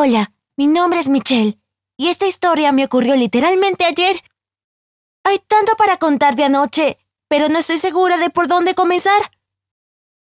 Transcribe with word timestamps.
Hola, 0.00 0.30
mi 0.56 0.68
nombre 0.68 1.00
es 1.00 1.08
Michelle, 1.08 1.58
y 1.96 2.06
esta 2.06 2.24
historia 2.24 2.70
me 2.70 2.84
ocurrió 2.84 3.16
literalmente 3.16 3.84
ayer. 3.84 4.22
Hay 5.24 5.40
tanto 5.40 5.74
para 5.74 5.96
contar 5.96 6.36
de 6.36 6.44
anoche, 6.44 6.98
pero 7.26 7.48
no 7.48 7.58
estoy 7.58 7.78
segura 7.78 8.16
de 8.16 8.30
por 8.30 8.46
dónde 8.46 8.76
comenzar. 8.76 9.20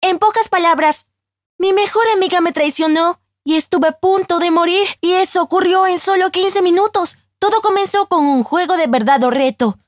En 0.01 0.19
pocas 0.19 0.49
palabras, 0.49 1.07
mi 1.59 1.73
mejor 1.73 2.03
amiga 2.09 2.41
me 2.41 2.51
traicionó 2.51 3.21
y 3.45 3.55
estuve 3.55 3.87
a 3.87 4.01
punto 4.01 4.41
de 4.41 4.51
morir, 4.51 4.85
y 5.01 5.13
eso 5.13 5.41
ocurrió 5.41 5.87
en 5.87 6.01
solo 6.01 6.33
15 6.33 6.61
minutos. 6.61 7.19
Todo 7.39 7.61
comenzó 7.61 8.09
con 8.09 8.25
un 8.25 8.43
juego 8.43 8.77
de 8.77 8.89
verdad 8.89 9.23
o 9.23 9.31
reto. 9.31 9.79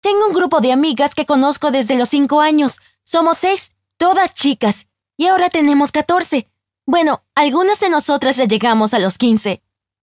Tengo 0.00 0.26
un 0.26 0.34
grupo 0.34 0.60
de 0.60 0.72
amigas 0.72 1.14
que 1.14 1.24
conozco 1.24 1.70
desde 1.70 1.96
los 1.96 2.08
5 2.08 2.40
años. 2.40 2.80
Somos 3.04 3.38
seis, 3.38 3.70
todas 3.96 4.34
chicas, 4.34 4.88
y 5.16 5.28
ahora 5.28 5.50
tenemos 5.50 5.92
14. 5.92 6.48
Bueno, 6.88 7.22
algunas 7.34 7.80
de 7.80 7.90
nosotras 7.90 8.38
ya 8.38 8.46
llegamos 8.46 8.94
a 8.94 8.98
los 8.98 9.18
15. 9.18 9.62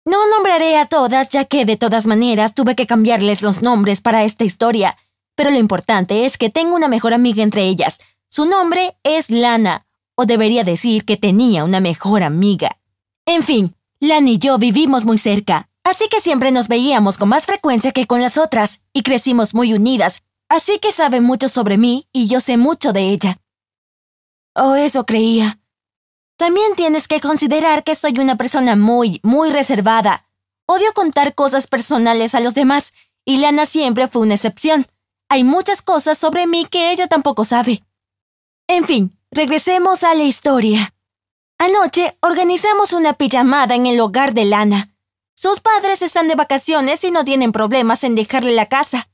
No 0.06 0.26
nombraré 0.30 0.78
a 0.78 0.86
todas, 0.86 1.28
ya 1.28 1.44
que 1.44 1.66
de 1.66 1.76
todas 1.76 2.08
maneras 2.08 2.56
tuve 2.56 2.78
que 2.78 2.88
cambiarles 2.88 3.42
los 3.42 3.62
nombres 3.62 4.00
para 4.00 4.24
esta 4.24 4.46
historia, 4.46 4.96
pero 5.36 5.52
lo 5.52 5.58
importante 5.58 6.26
es 6.26 6.38
que 6.38 6.50
tengo 6.50 6.74
una 6.74 6.88
mejor 6.88 7.14
amiga 7.14 7.44
entre 7.44 7.64
ellas. 7.64 8.00
Su 8.30 8.46
nombre 8.46 8.96
es 9.04 9.30
Lana, 9.30 9.86
o 10.16 10.26
debería 10.26 10.64
decir 10.64 11.04
que 11.04 11.18
tenía 11.18 11.66
una 11.66 11.82
mejor 11.82 12.24
amiga. 12.24 12.78
En 13.26 13.44
fin, 13.44 13.76
Lana 14.00 14.30
y 14.30 14.38
yo 14.38 14.58
vivimos 14.58 15.04
muy 15.04 15.18
cerca, 15.18 15.68
así 15.84 16.08
que 16.08 16.22
siempre 16.22 16.52
nos 16.52 16.70
veíamos 16.70 17.18
con 17.18 17.28
más 17.28 17.46
frecuencia 17.46 17.92
que 17.92 18.08
con 18.08 18.22
las 18.22 18.38
otras, 18.38 18.80
y 18.94 19.04
crecimos 19.04 19.54
muy 19.54 19.74
unidas, 19.74 20.24
así 20.48 20.80
que 20.80 20.94
sabe 20.94 21.20
mucho 21.20 21.50
sobre 21.50 21.78
mí 21.78 22.08
y 22.14 22.30
yo 22.30 22.40
sé 22.40 22.56
mucho 22.56 22.94
de 22.94 23.10
ella. 23.10 23.40
O 24.56 24.76
eso 24.76 25.06
creía. 25.06 25.61
También 26.42 26.74
tienes 26.76 27.08
que 27.08 27.22
considerar 27.22 27.84
que 27.84 27.94
soy 27.94 28.18
una 28.18 28.36
persona 28.36 28.76
muy, 28.76 29.20
muy 29.22 29.52
reservada. 29.52 30.26
Odio 30.66 30.92
contar 30.96 31.36
cosas 31.36 31.68
personales 31.68 32.34
a 32.34 32.40
los 32.40 32.56
demás, 32.56 32.96
y 33.24 33.38
Lana 33.38 33.68
siempre 33.68 34.08
fue 34.08 34.24
una 34.24 34.34
excepción. 34.34 34.88
Hay 35.30 35.44
muchas 35.44 35.84
cosas 35.84 36.18
sobre 36.18 36.48
mí 36.48 36.66
que 36.66 36.92
ella 36.92 37.06
tampoco 37.08 37.46
sabe. 37.46 37.84
En 38.68 38.86
fin, 38.86 39.16
regresemos 39.30 40.04
a 40.04 40.16
la 40.16 40.24
historia. 40.24 40.96
Anoche 41.60 42.18
organizamos 42.22 42.94
una 42.94 43.14
pijamada 43.14 43.76
en 43.76 43.86
el 43.86 44.00
hogar 44.00 44.34
de 44.34 44.46
Lana. 44.46 44.96
Sus 45.36 45.60
padres 45.60 46.02
están 46.02 46.28
de 46.28 46.34
vacaciones 46.34 47.04
y 47.04 47.12
no 47.12 47.24
tienen 47.24 47.52
problemas 47.52 48.04
en 48.04 48.16
dejarle 48.16 48.56
la 48.56 48.66
casa. 48.66 49.11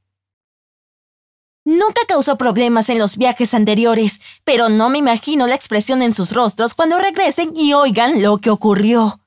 Nunca 1.67 1.99
causó 2.07 2.37
problemas 2.37 2.87
en 2.87 2.97
los 2.97 3.17
viajes 3.17 3.53
anteriores, 3.53 4.21
pero 4.45 4.69
no 4.69 4.87
me 4.87 4.99
imagino 4.99 5.47
la 5.47 5.55
expresión 5.55 6.01
en 6.01 6.13
sus 6.13 6.31
rostros 6.31 6.73
cuando 6.73 6.97
regresen 6.97 7.51
y 7.57 7.73
oigan 7.73 8.23
lo 8.23 8.37
que 8.37 8.49
ocurrió. 8.49 9.19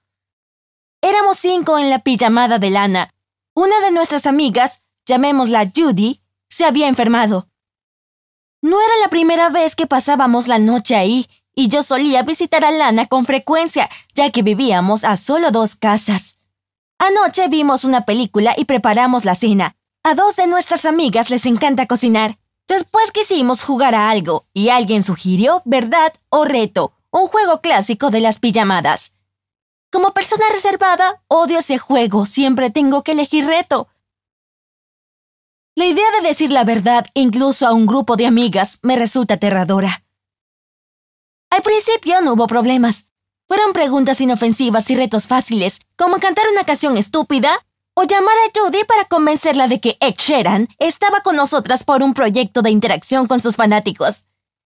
Éramos 1.02 1.36
cinco 1.36 1.78
en 1.78 1.91
la 1.91 1.98
pijamada 1.98 2.58
de 2.58 2.70
lana. 2.70 3.12
Una 3.52 3.78
de 3.80 3.91
nuestras 3.91 4.24
amigas, 4.24 4.80
llamémosla 5.05 5.70
Judy, 5.77 6.22
se 6.48 6.64
había 6.64 6.88
enfermado. 6.88 7.46
No 8.62 8.80
era 8.80 8.96
la 9.02 9.11
primera 9.11 9.50
vez 9.50 9.77
que 9.77 9.86
pasábamos 9.86 10.48
la 10.48 10.58
noche 10.58 10.96
ahí, 10.96 11.27
y 11.55 11.68
yo 11.68 11.83
solía 11.83 12.22
visitar 12.22 12.64
a 12.64 12.70
Lana 12.70 13.06
con 13.06 13.27
frecuencia, 13.27 13.91
ya 14.14 14.30
que 14.30 14.41
vivíamos 14.41 15.05
a 15.05 15.18
solo 15.18 15.50
dos 15.50 15.77
casas. 15.77 16.38
Anoche 16.98 17.48
vimos 17.48 17.84
una 17.84 18.06
película 18.06 18.55
y 18.56 18.64
preparamos 18.64 19.27
la 19.27 19.34
cena, 19.34 19.77
a 20.11 20.16
dos 20.16 20.34
de 20.34 20.48
nuestras 20.48 20.86
amigas 20.86 21.30
les 21.30 21.47
encanta 21.47 21.86
cocinar. 21.86 22.36
Después 22.66 23.12
quisimos 23.12 23.62
jugar 23.62 23.94
a 23.94 24.11
algo 24.11 24.44
y 24.52 24.70
alguien 24.70 25.05
sugirió 25.05 25.62
verdad 25.64 26.12
o 26.30 26.44
reto, 26.44 26.92
un 27.12 27.28
juego 27.28 27.61
clásico 27.61 28.11
de 28.11 28.19
las 28.19 28.41
pijamadas. 28.41 29.14
Como 29.92 30.12
persona 30.12 30.42
reservada, 30.52 31.22
odio 31.28 31.61
ese 31.61 31.78
juego, 31.78 32.27
siempre 32.27 32.70
tengo 32.70 33.05
que 33.05 33.12
elegir 33.12 33.47
reto. 33.47 33.86
La 35.77 35.86
idea 35.86 36.11
de 36.20 36.27
decir 36.27 36.50
la 36.50 36.64
verdad, 36.64 37.06
incluso 37.14 37.68
a 37.68 37.73
un 37.73 37.86
grupo 37.86 38.17
de 38.17 38.27
amigas, 38.27 38.80
me 38.83 38.96
resulta 38.96 39.35
aterradora. 39.35 40.02
Al 41.51 41.62
principio 41.62 42.20
no 42.20 42.33
hubo 42.33 42.48
problemas. 42.48 43.06
Fueron 43.46 43.73
preguntas 43.73 44.20
inofensivas 44.20 44.90
y 44.90 44.96
retos 44.96 45.29
fáciles, 45.29 45.79
como 45.95 46.18
cantar 46.18 46.46
una 46.51 46.64
canción 46.64 46.96
estúpida 46.96 47.61
o 48.00 48.05
llamar 48.05 48.34
a 48.38 48.58
Judy 48.58 48.83
para 48.84 49.05
convencerla 49.05 49.68
de 49.68 49.78
que 49.78 49.98
Ed 50.00 50.14
Sheeran 50.16 50.68
estaba 50.78 51.20
con 51.20 51.36
nosotras 51.36 51.84
por 51.84 52.02
un 52.02 52.14
proyecto 52.14 52.62
de 52.62 52.70
interacción 52.70 53.27
con 53.27 53.40
sus 53.40 53.56
fanáticos. 53.56 54.24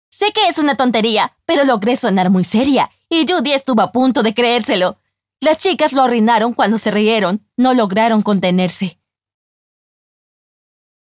Sé 0.09 0.33
que 0.33 0.47
es 0.47 0.57
una 0.57 0.75
tontería, 0.75 1.37
pero 1.45 1.63
logré 1.63 1.95
sonar 1.97 2.31
muy 2.31 2.43
seria, 2.43 2.89
y 3.09 3.27
Judy 3.31 3.53
estuvo 3.53 3.83
a 3.83 3.91
punto 3.91 4.23
de 4.23 4.33
creérselo. 4.33 4.97
Las 5.39 5.59
chicas 5.59 5.93
lo 5.93 6.01
arruinaron 6.01 6.53
cuando 6.53 6.79
se 6.79 6.89
rieron, 6.89 7.47
no 7.57 7.75
lograron 7.75 8.23
contenerse. 8.23 8.99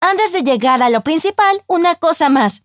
Antes 0.00 0.32
de 0.32 0.42
llegar 0.42 0.84
a 0.84 0.90
lo 0.90 1.00
principal, 1.00 1.64
una 1.66 1.96
cosa 1.96 2.28
más. 2.28 2.62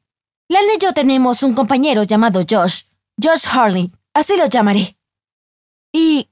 Lana 0.48 0.76
y 0.76 0.78
yo 0.78 0.94
tenemos 0.94 1.42
un 1.42 1.56
compañero 1.56 2.04
llamado 2.04 2.46
Josh, 2.48 2.84
Josh 3.20 3.48
Harley, 3.52 3.92
así 4.14 4.38
lo 4.38 4.46
llamaré. 4.46 4.96
Y, 5.92 6.30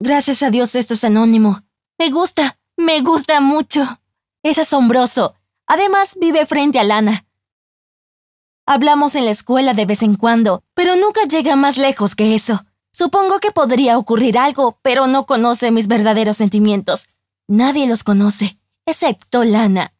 gracias 0.00 0.42
a 0.42 0.50
Dios, 0.50 0.74
esto 0.76 0.94
es 0.94 1.04
anónimo. 1.04 1.63
Me 1.98 2.10
gusta, 2.10 2.58
me 2.76 3.00
gusta 3.02 3.40
mucho. 3.40 4.00
Es 4.42 4.58
asombroso. 4.58 5.34
Además, 5.66 6.16
vive 6.20 6.44
frente 6.44 6.80
a 6.80 6.84
Lana. 6.84 7.24
Hablamos 8.66 9.14
en 9.14 9.26
la 9.26 9.30
escuela 9.30 9.74
de 9.74 9.86
vez 9.86 10.02
en 10.02 10.16
cuando, 10.16 10.64
pero 10.74 10.96
nunca 10.96 11.22
llega 11.24 11.54
más 11.54 11.78
lejos 11.78 12.16
que 12.16 12.34
eso. 12.34 12.64
Supongo 12.90 13.38
que 13.38 13.52
podría 13.52 13.96
ocurrir 13.98 14.38
algo, 14.38 14.78
pero 14.82 15.06
no 15.06 15.26
conoce 15.26 15.70
mis 15.70 15.86
verdaderos 15.86 16.36
sentimientos. 16.36 17.08
Nadie 17.46 17.86
los 17.86 18.02
conoce, 18.02 18.58
excepto 18.86 19.44
Lana. 19.44 19.94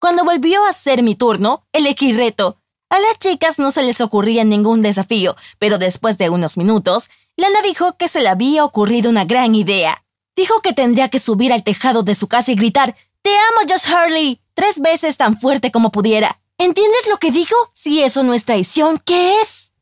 Cuando 0.00 0.24
volvió 0.24 0.64
a 0.66 0.72
ser 0.72 1.02
mi 1.02 1.14
turno, 1.14 1.66
elegí 1.72 2.12
reto. 2.12 2.58
A 2.90 3.00
las 3.00 3.18
chicas 3.18 3.58
no 3.58 3.70
se 3.70 3.82
les 3.82 4.00
ocurría 4.00 4.44
ningún 4.44 4.82
desafío, 4.82 5.34
pero 5.58 5.78
después 5.78 6.18
de 6.18 6.28
unos 6.28 6.56
minutos, 6.58 7.08
Lana 7.36 7.62
dijo 7.62 7.96
que 7.96 8.08
se 8.08 8.20
le 8.20 8.28
había 8.28 8.64
ocurrido 8.64 9.10
una 9.10 9.24
gran 9.24 9.54
idea. 9.54 10.03
Dijo 10.36 10.60
que 10.60 10.72
tendría 10.72 11.08
que 11.08 11.18
subir 11.18 11.52
al 11.52 11.62
tejado 11.62 12.02
de 12.02 12.14
su 12.14 12.28
casa 12.28 12.52
y 12.52 12.56
gritar, 12.56 12.96
Te 13.22 13.30
amo, 13.30 13.68
Josh 13.68 13.88
Hurley, 13.92 14.40
tres 14.54 14.80
veces 14.80 15.16
tan 15.16 15.38
fuerte 15.38 15.70
como 15.70 15.92
pudiera. 15.92 16.40
¿Entiendes 16.58 17.08
lo 17.08 17.18
que 17.18 17.30
digo? 17.30 17.56
Si 17.72 18.02
eso 18.02 18.22
no 18.22 18.34
es 18.34 18.44
traición, 18.44 19.00
¿qué 19.04 19.40
es? 19.40 19.72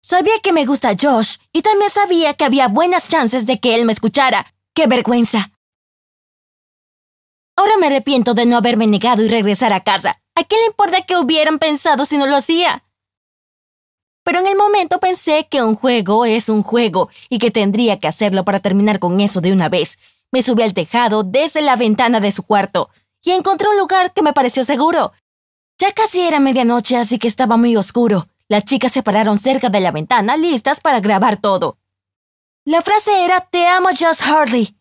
Sabía 0.00 0.38
que 0.42 0.52
me 0.52 0.66
gusta 0.66 0.94
Josh 1.00 1.38
y 1.52 1.62
también 1.62 1.90
sabía 1.90 2.34
que 2.34 2.44
había 2.44 2.68
buenas 2.68 3.08
chances 3.08 3.46
de 3.46 3.58
que 3.58 3.74
él 3.74 3.84
me 3.84 3.92
escuchara. 3.92 4.54
¡Qué 4.74 4.86
vergüenza! 4.86 5.50
Ahora 7.56 7.76
me 7.78 7.86
arrepiento 7.86 8.34
de 8.34 8.46
no 8.46 8.56
haberme 8.56 8.86
negado 8.86 9.22
y 9.22 9.28
regresar 9.28 9.72
a 9.72 9.82
casa. 9.82 10.20
¿A 10.34 10.44
qué 10.44 10.56
le 10.56 10.66
importa 10.66 11.02
que 11.02 11.16
hubieran 11.16 11.58
pensado 11.58 12.04
si 12.04 12.18
no 12.18 12.26
lo 12.26 12.36
hacía? 12.36 12.83
Pero 14.24 14.40
en 14.40 14.46
el 14.46 14.56
momento 14.56 14.98
pensé 14.98 15.46
que 15.48 15.62
un 15.62 15.76
juego 15.76 16.24
es 16.24 16.48
un 16.48 16.62
juego 16.62 17.10
y 17.28 17.38
que 17.38 17.50
tendría 17.50 18.00
que 18.00 18.08
hacerlo 18.08 18.44
para 18.44 18.60
terminar 18.60 18.98
con 18.98 19.20
eso 19.20 19.40
de 19.40 19.52
una 19.52 19.68
vez. 19.68 19.98
Me 20.32 20.42
subí 20.42 20.62
al 20.62 20.74
tejado 20.74 21.22
desde 21.22 21.60
la 21.60 21.76
ventana 21.76 22.18
de 22.20 22.32
su 22.32 22.42
cuarto 22.42 22.90
y 23.22 23.30
encontré 23.30 23.68
un 23.68 23.78
lugar 23.78 24.12
que 24.12 24.22
me 24.22 24.32
pareció 24.32 24.64
seguro. 24.64 25.12
Ya 25.78 25.92
casi 25.92 26.22
era 26.22 26.40
medianoche, 26.40 26.96
así 26.96 27.18
que 27.18 27.28
estaba 27.28 27.56
muy 27.56 27.76
oscuro. 27.76 28.26
Las 28.48 28.64
chicas 28.64 28.92
se 28.92 29.02
pararon 29.02 29.38
cerca 29.38 29.68
de 29.68 29.80
la 29.80 29.90
ventana, 29.90 30.36
listas 30.36 30.80
para 30.80 31.00
grabar 31.00 31.36
todo. 31.36 31.78
La 32.64 32.80
frase 32.80 33.24
era 33.24 33.40
Te 33.40 33.66
amo, 33.66 33.88
Josh 33.88 34.22
Harley. 34.22 34.74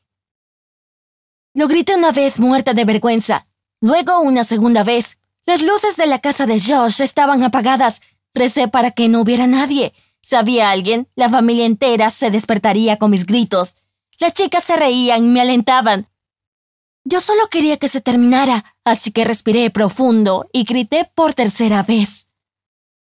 Lo 1.53 1.67
grité 1.67 1.95
una 1.95 2.11
vez 2.11 2.39
muerta 2.39 2.73
de 2.73 2.85
vergüenza. 2.85 3.47
Luego 3.81 4.19
una 4.19 4.43
segunda 4.43 4.83
vez. 4.83 5.19
Las 5.45 5.61
luces 5.61 5.97
de 5.97 6.07
la 6.07 6.19
casa 6.19 6.45
de 6.45 6.59
Josh 6.59 7.01
estaban 7.01 7.43
apagadas 7.43 8.01
Recé 8.33 8.67
para 8.67 8.91
que 8.91 9.09
no 9.09 9.21
hubiera 9.21 9.45
nadie. 9.47 9.93
Si 10.21 10.35
había 10.35 10.71
alguien, 10.71 11.07
la 11.15 11.29
familia 11.29 11.65
entera 11.65 12.09
se 12.09 12.31
despertaría 12.31 12.97
con 12.97 13.11
mis 13.11 13.25
gritos. 13.25 13.75
Las 14.19 14.33
chicas 14.33 14.63
se 14.63 14.75
reían 14.75 15.25
y 15.25 15.27
me 15.27 15.41
alentaban. 15.41 16.07
Yo 17.03 17.19
solo 17.19 17.49
quería 17.49 17.77
que 17.77 17.89
se 17.89 18.01
terminara, 18.01 18.77
así 18.85 19.11
que 19.11 19.25
respiré 19.25 19.69
profundo 19.69 20.47
y 20.53 20.63
grité 20.63 21.09
por 21.13 21.33
tercera 21.33 21.83
vez. 21.83 22.27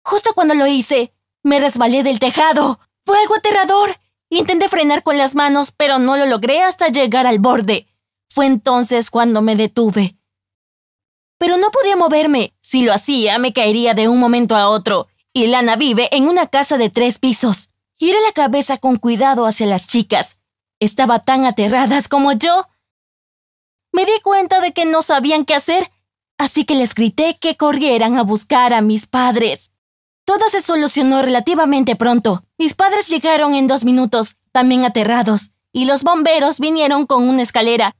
Justo 0.04 0.34
cuando 0.34 0.56
lo 0.56 0.66
hice, 0.66 1.14
me 1.44 1.60
resbalé 1.60 2.04
del 2.04 2.20
tejado. 2.20 2.80
Fue 3.06 3.20
algo 3.20 3.36
aterrador. 3.36 3.96
Intenté 4.30 4.68
frenar 4.68 5.04
con 5.04 5.18
las 5.18 5.36
manos, 5.36 5.72
pero 5.72 6.00
no 6.00 6.18
lo 6.18 6.26
logré 6.26 6.64
hasta 6.64 6.88
llegar 6.88 7.28
al 7.28 7.40
borde. 7.40 7.88
Fue 8.30 8.48
entonces 8.48 9.12
cuando 9.12 9.42
me 9.42 9.56
detuve. 9.56 10.18
Pero 11.38 11.58
no 11.58 11.70
podía 11.70 11.96
moverme. 11.96 12.54
Si 12.62 12.84
lo 12.84 12.94
hacía, 12.94 13.38
me 13.38 13.54
caería 13.54 13.94
de 13.94 14.08
un 14.08 14.20
momento 14.20 14.56
a 14.56 14.70
otro 14.70 15.08
y 15.34 15.48
Lana 15.48 15.76
vive 15.76 16.10
en 16.12 16.28
una 16.28 16.48
casa 16.48 16.78
de 16.78 16.90
tres 16.90 17.20
pisos. 17.20 17.70
Giré 17.98 18.20
la 18.22 18.32
cabeza 18.32 18.78
con 18.78 18.98
cuidado 18.98 19.46
hacia 19.46 19.68
las 19.68 19.88
chicas. 19.88 20.40
Estaba 20.80 21.20
tan 21.20 21.46
aterradas 21.46 22.08
como 22.08 22.34
yo. 22.34 22.68
Me 23.92 24.06
di 24.06 24.20
cuenta 24.24 24.62
de 24.62 24.72
que 24.74 24.86
no 24.86 25.02
sabían 25.02 25.46
qué 25.46 25.54
hacer, 25.54 25.92
así 26.38 26.64
que 26.64 26.76
les 26.76 26.96
grité 26.96 27.38
que 27.40 27.56
corrieran 27.56 28.18
a 28.18 28.24
buscar 28.24 28.74
a 28.74 28.82
mis 28.82 29.06
padres. 29.06 29.72
Todo 30.26 30.50
se 30.50 30.62
solucionó 30.62 31.22
relativamente 31.22 31.96
pronto. 31.96 32.44
Mis 32.58 32.74
padres 32.74 33.10
llegaron 33.10 33.54
en 33.54 33.68
dos 33.68 33.84
minutos, 33.84 34.38
también 34.52 34.86
aterrados, 34.86 35.52
y 35.74 35.86
los 35.86 36.04
bomberos 36.04 36.60
vinieron 36.60 37.06
con 37.06 37.28
una 37.28 37.42
escalera. 37.42 37.96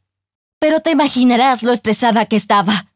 Pero 0.60 0.82
te 0.82 0.92
imaginarás 0.92 1.64
lo 1.64 1.72
estresada 1.72 2.26
que 2.26 2.36
estaba. 2.36 2.94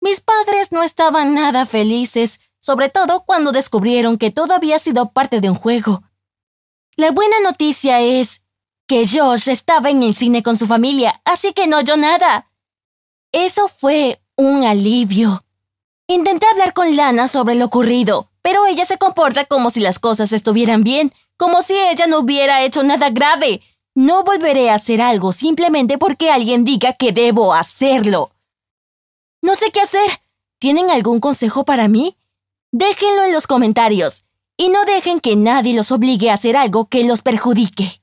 Mis 0.00 0.20
padres 0.20 0.70
no 0.70 0.82
estaban 0.82 1.34
nada 1.34 1.66
felices, 1.66 2.40
sobre 2.64 2.88
todo 2.88 3.24
cuando 3.26 3.52
descubrieron 3.52 4.16
que 4.16 4.30
todo 4.30 4.54
había 4.54 4.78
sido 4.78 5.10
parte 5.10 5.42
de 5.42 5.50
un 5.50 5.54
juego. 5.54 6.02
La 6.96 7.10
buena 7.10 7.38
noticia 7.40 8.00
es 8.00 8.40
que 8.86 9.06
Josh 9.06 9.50
estaba 9.50 9.90
en 9.90 10.02
el 10.02 10.14
cine 10.14 10.42
con 10.42 10.56
su 10.56 10.66
familia, 10.66 11.20
así 11.26 11.52
que 11.52 11.66
no 11.66 11.76
oyó 11.76 11.98
nada. 11.98 12.50
Eso 13.32 13.68
fue 13.68 14.22
un 14.36 14.64
alivio. 14.64 15.44
Intenté 16.06 16.46
hablar 16.46 16.72
con 16.72 16.96
Lana 16.96 17.28
sobre 17.28 17.54
lo 17.54 17.66
ocurrido, 17.66 18.30
pero 18.40 18.64
ella 18.64 18.86
se 18.86 18.96
comporta 18.96 19.44
como 19.44 19.68
si 19.68 19.80
las 19.80 19.98
cosas 19.98 20.32
estuvieran 20.32 20.84
bien, 20.84 21.12
como 21.36 21.60
si 21.60 21.74
ella 21.74 22.06
no 22.06 22.20
hubiera 22.20 22.62
hecho 22.62 22.82
nada 22.82 23.10
grave. 23.10 23.60
No 23.94 24.24
volveré 24.24 24.70
a 24.70 24.76
hacer 24.76 25.02
algo 25.02 25.32
simplemente 25.32 25.98
porque 25.98 26.30
alguien 26.30 26.64
diga 26.64 26.94
que 26.94 27.12
debo 27.12 27.52
hacerlo. 27.52 28.30
No 29.42 29.54
sé 29.54 29.70
qué 29.70 29.82
hacer. 29.82 30.22
¿Tienen 30.58 30.90
algún 30.90 31.20
consejo 31.20 31.66
para 31.66 31.88
mí? 31.88 32.16
Déjenlo 32.76 33.22
en 33.22 33.32
los 33.32 33.46
comentarios 33.46 34.24
y 34.56 34.68
no 34.68 34.84
dejen 34.84 35.20
que 35.20 35.36
nadie 35.36 35.76
los 35.76 35.92
obligue 35.92 36.30
a 36.30 36.34
hacer 36.34 36.56
algo 36.56 36.88
que 36.88 37.04
los 37.04 37.22
perjudique. 37.22 38.02